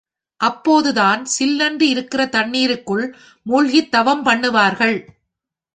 [0.39, 3.05] அப்போதுதான் சில்லென்று இருக்கிற தண்ணிருக்குள்
[3.45, 4.97] மூழ்கித் தவம் பண்ணுவார்கள்.